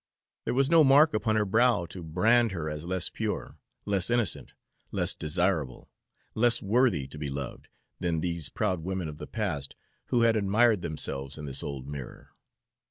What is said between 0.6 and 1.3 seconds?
no mark